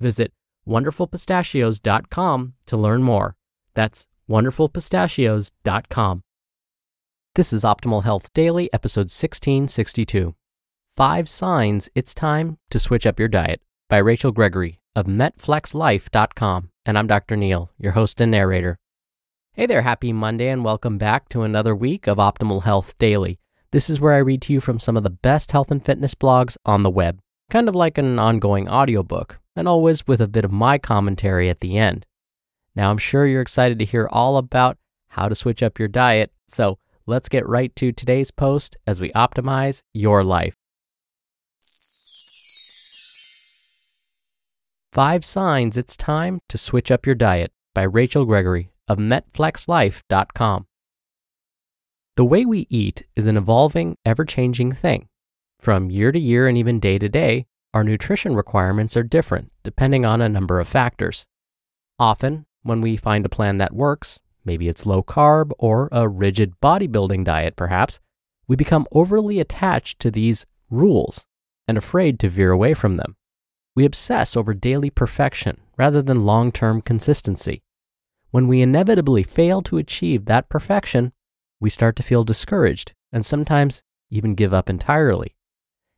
[0.00, 0.32] Visit
[0.66, 3.36] wonderfulpistachios.com to learn more.
[3.74, 6.22] That's wonderfulpistachios.com.
[7.34, 10.34] This is Optimal Health Daily, episode 1662.
[10.90, 16.70] Five Signs It's Time to Switch Up Your Diet by Rachel Gregory of MetFlexLife.com.
[16.84, 17.36] And I'm Dr.
[17.36, 18.78] Neal, your host and narrator.
[19.52, 23.38] Hey there, happy Monday, and welcome back to another week of Optimal Health Daily.
[23.70, 26.14] This is where I read to you from some of the best health and fitness
[26.14, 30.44] blogs on the web, kind of like an ongoing audiobook, and always with a bit
[30.44, 32.06] of my commentary at the end.
[32.74, 36.32] Now, I'm sure you're excited to hear all about how to switch up your diet,
[36.46, 40.54] so let's get right to today's post as we optimize your life.
[44.92, 50.66] Five Signs It's Time to Switch Up Your Diet by Rachel Gregory of MetFlexLife.com.
[52.16, 55.08] The way we eat is an evolving, ever changing thing.
[55.60, 60.06] From year to year and even day to day, our nutrition requirements are different depending
[60.06, 61.26] on a number of factors.
[61.98, 66.54] Often, when we find a plan that works, maybe it's low carb or a rigid
[66.62, 67.98] bodybuilding diet perhaps,
[68.46, 71.26] we become overly attached to these rules
[71.66, 73.16] and afraid to veer away from them.
[73.74, 77.62] We obsess over daily perfection rather than long term consistency.
[78.30, 81.12] When we inevitably fail to achieve that perfection,
[81.60, 85.34] we start to feel discouraged and sometimes even give up entirely.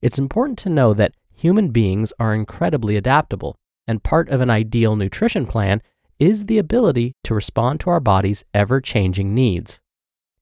[0.00, 4.94] It's important to know that human beings are incredibly adaptable, and part of an ideal
[4.96, 5.82] nutrition plan
[6.18, 9.80] is the ability to respond to our body's ever changing needs.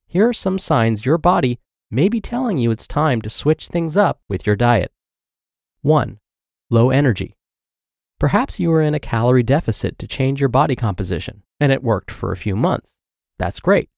[0.07, 1.59] Here are some signs your body
[1.91, 4.93] may be telling you it's time to switch things up with your diet.
[5.83, 6.19] 1.
[6.71, 7.37] Low energy.
[8.19, 12.11] Perhaps you were in a calorie deficit to change your body composition, and it worked
[12.11, 12.97] for a few months.
[13.39, 13.91] That's great.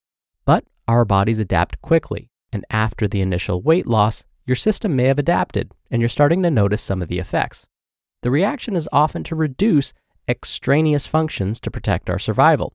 [0.45, 5.19] But our bodies adapt quickly, and after the initial weight loss, your system may have
[5.19, 7.67] adapted and you're starting to notice some of the effects.
[8.23, 9.93] The reaction is often to reduce
[10.27, 12.73] extraneous functions to protect our survival.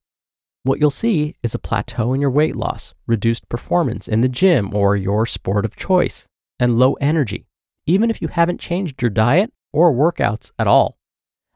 [0.62, 4.74] What you'll see is a plateau in your weight loss, reduced performance in the gym
[4.74, 6.28] or your sport of choice,
[6.60, 7.48] and low energy,
[7.88, 10.98] even if you haven't changed your diet or workouts at all.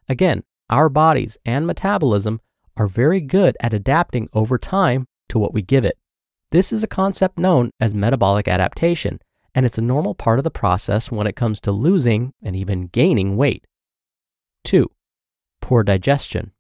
[0.09, 2.41] Again, our bodies and metabolism
[2.75, 5.97] are very good at adapting over time to what we give it.
[6.51, 9.19] This is a concept known as metabolic adaptation,
[9.57, 12.85] and it's a normal part of the process when it comes to losing and even
[12.89, 13.65] gaining weight.
[14.65, 14.87] 2.
[15.61, 16.51] Poor digestion.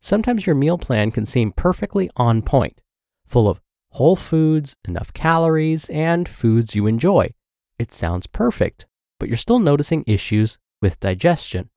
[0.00, 2.80] Sometimes your meal plan can seem perfectly on point,
[3.26, 3.60] full of
[3.90, 7.28] whole foods, enough calories, and foods you enjoy.
[7.78, 8.86] It sounds perfect,
[9.20, 11.68] but you're still noticing issues with digestion.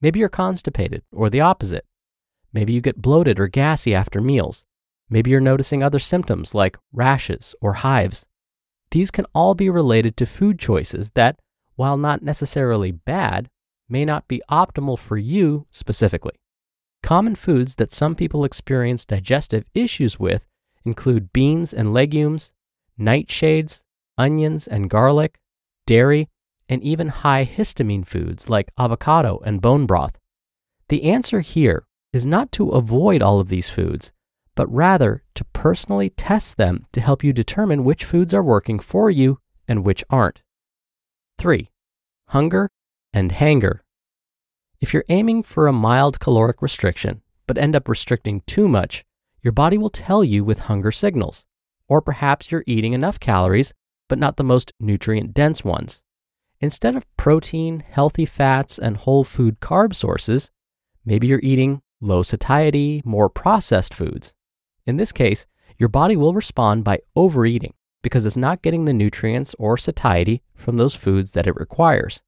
[0.00, 1.86] Maybe you're constipated or the opposite.
[2.52, 4.64] Maybe you get bloated or gassy after meals.
[5.10, 8.24] Maybe you're noticing other symptoms like rashes or hives.
[8.92, 11.40] These can all be related to food choices that,
[11.76, 13.48] while not necessarily bad,
[13.88, 16.34] may not be optimal for you specifically.
[17.02, 20.46] Common foods that some people experience digestive issues with
[20.84, 22.52] include beans and legumes,
[23.00, 23.82] nightshades,
[24.18, 25.40] onions and garlic,
[25.86, 26.28] dairy,
[26.68, 30.18] and even high histamine foods like avocado and bone broth.
[30.88, 34.12] The answer here is not to avoid all of these foods,
[34.54, 39.10] but rather to personally test them to help you determine which foods are working for
[39.10, 40.42] you and which aren't.
[41.38, 41.70] 3.
[42.28, 42.68] Hunger
[43.12, 43.82] and hanger.
[44.80, 49.04] If you're aiming for a mild caloric restriction, but end up restricting too much,
[49.42, 51.44] your body will tell you with hunger signals.
[51.88, 53.72] Or perhaps you're eating enough calories,
[54.08, 56.02] but not the most nutrient dense ones.
[56.60, 60.50] Instead of protein, healthy fats, and whole food carb sources,
[61.04, 64.34] maybe you're eating low satiety, more processed foods.
[64.86, 65.46] In this case,
[65.78, 70.76] your body will respond by overeating because it's not getting the nutrients or satiety from
[70.76, 72.22] those foods that it requires.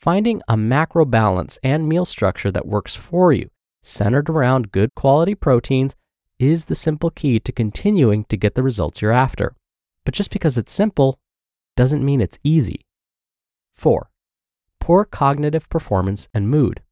[0.00, 3.50] Finding a macro balance and meal structure that works for you,
[3.82, 5.94] centered around good quality proteins,
[6.38, 9.54] is the simple key to continuing to get the results you're after.
[10.04, 11.18] But just because it's simple
[11.76, 12.86] doesn't mean it's easy.
[13.76, 14.10] 4.
[14.80, 16.82] Poor cognitive performance and mood.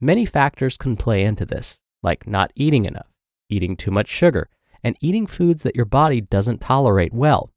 [0.00, 3.13] Many factors can play into this, like not eating enough,
[3.48, 4.48] eating too much sugar,
[4.82, 7.50] and eating foods that your body doesn't tolerate well.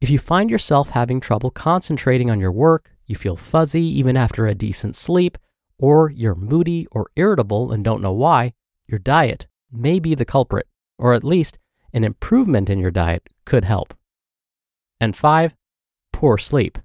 [0.00, 4.46] If you find yourself having trouble concentrating on your work, you feel fuzzy even after
[4.46, 5.36] a decent sleep,
[5.78, 8.52] or you're moody or irritable and don't know why,
[8.86, 10.66] your diet may be the culprit,
[10.98, 11.58] or at least
[11.92, 13.94] an improvement in your diet could help.
[15.00, 15.54] And five,
[16.12, 16.78] poor sleep.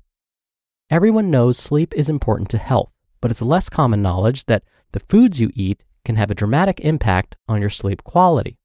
[0.90, 2.92] Everyone knows sleep is important to health,
[3.22, 7.36] but it's less common knowledge that the foods you eat can have a dramatic impact
[7.48, 8.58] on your sleep quality.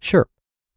[0.00, 0.28] Sure,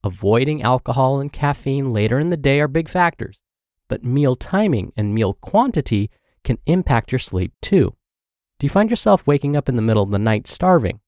[0.04, 3.42] avoiding alcohol and caffeine later in the day are big factors,
[3.88, 6.10] but meal timing and meal quantity
[6.44, 7.96] can impact your sleep too.
[8.60, 11.00] Do you find yourself waking up in the middle of the night starving?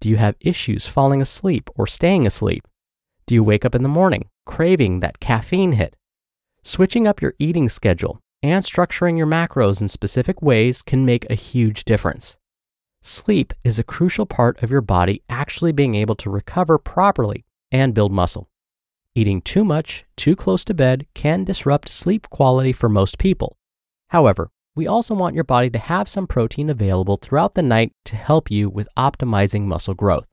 [0.00, 2.66] Do you have issues falling asleep or staying asleep?
[3.26, 5.96] Do you wake up in the morning craving that caffeine hit?
[6.62, 11.34] Switching up your eating schedule and structuring your macros in specific ways can make a
[11.34, 12.36] huge difference.
[13.04, 17.94] Sleep is a crucial part of your body actually being able to recover properly and
[17.94, 18.48] build muscle.
[19.16, 23.56] Eating too much, too close to bed can disrupt sleep quality for most people.
[24.10, 28.14] However, we also want your body to have some protein available throughout the night to
[28.14, 30.28] help you with optimizing muscle growth.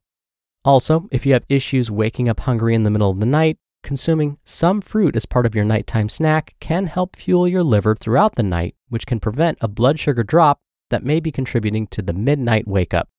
[0.63, 4.37] Also, if you have issues waking up hungry in the middle of the night, consuming
[4.43, 8.43] some fruit as part of your nighttime snack can help fuel your liver throughout the
[8.43, 12.67] night, which can prevent a blood sugar drop that may be contributing to the midnight
[12.67, 13.09] wake up.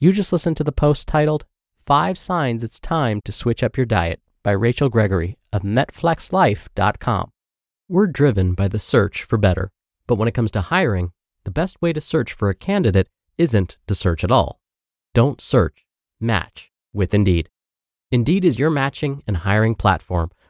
[0.00, 1.44] You just listened to the post titled
[1.84, 7.30] Five Signs It's Time to Switch Up Your Diet by Rachel Gregory of MetFlexLife.com.
[7.88, 9.72] We're driven by the search for better,
[10.06, 11.12] but when it comes to hiring,
[11.44, 13.08] the best way to search for a candidate
[13.38, 14.60] isn't to search at all.
[15.14, 15.86] Don't search,
[16.20, 17.48] match with Indeed.
[18.12, 20.30] Indeed is your matching and hiring platform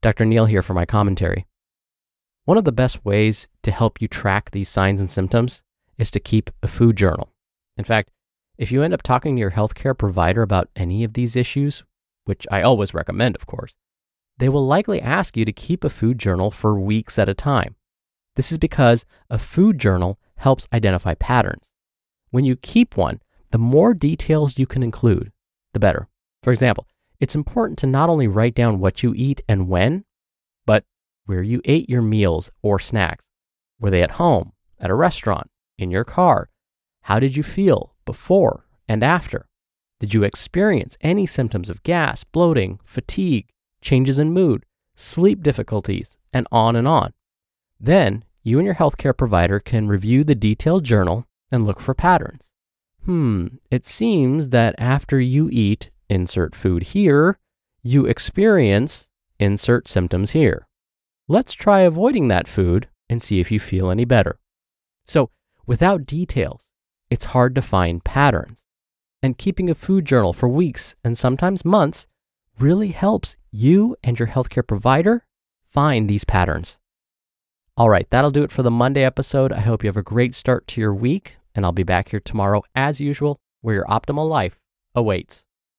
[0.00, 0.24] Dr.
[0.24, 1.44] Neal here for my commentary.
[2.44, 5.62] One of the best ways to help you track these signs and symptoms
[5.96, 7.32] is to keep a food journal.
[7.76, 8.10] In fact,
[8.56, 11.82] if you end up talking to your healthcare provider about any of these issues,
[12.24, 13.74] which I always recommend, of course,
[14.38, 17.74] they will likely ask you to keep a food journal for weeks at a time.
[18.36, 21.70] This is because a food journal helps identify patterns.
[22.30, 25.32] When you keep one, the more details you can include,
[25.72, 26.06] the better.
[26.44, 26.86] For example,
[27.20, 30.04] it's important to not only write down what you eat and when,
[30.66, 30.84] but
[31.26, 33.26] where you ate your meals or snacks.
[33.80, 36.48] Were they at home, at a restaurant, in your car?
[37.02, 39.46] How did you feel before and after?
[40.00, 43.48] Did you experience any symptoms of gas, bloating, fatigue,
[43.80, 47.12] changes in mood, sleep difficulties, and on and on?
[47.80, 52.50] Then you and your healthcare provider can review the detailed journal and look for patterns.
[53.04, 57.38] Hmm, it seems that after you eat, insert food here,
[57.82, 60.66] you experience, insert symptoms here.
[61.28, 64.38] Let's try avoiding that food and see if you feel any better.
[65.04, 65.30] So,
[65.66, 66.68] without details,
[67.10, 68.64] it's hard to find patterns
[69.22, 72.06] and keeping a food journal for weeks and sometimes months
[72.58, 75.24] really helps you and your healthcare provider
[75.68, 76.78] find these patterns.
[77.76, 79.52] All right, that'll do it for the Monday episode.
[79.52, 82.20] I hope you have a great start to your week, and I'll be back here
[82.20, 84.58] tomorrow as usual where your optimal life
[84.94, 85.44] awaits.